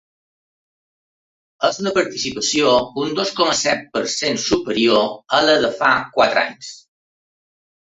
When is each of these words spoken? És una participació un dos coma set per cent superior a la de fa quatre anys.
És 1.69 1.77
una 1.83 1.93
participació 1.99 2.73
un 3.03 3.15
dos 3.21 3.35
coma 3.43 3.55
set 3.63 3.87
per 3.95 4.05
cent 4.17 4.43
superior 4.49 5.09
a 5.41 5.47
la 5.51 5.61
de 5.69 5.75
fa 5.81 5.97
quatre 6.21 6.49
anys. 6.51 6.77